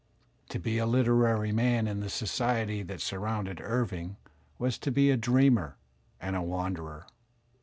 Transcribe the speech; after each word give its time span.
To 0.49 0.57
be 0.57 0.79
a 0.79 0.87
literary 0.87 1.51
man 1.51 1.87
in 1.87 1.99
the 1.99 2.09
society 2.09 2.81
that 2.81 3.01
sur 3.01 3.19
rounded 3.19 3.61
Irving 3.61 4.17
was 4.57 4.79
to 4.79 4.89
be 4.89 5.11
a 5.11 5.15
dreamer 5.15 5.77
and 6.19 6.43
wanderer. 6.47 7.05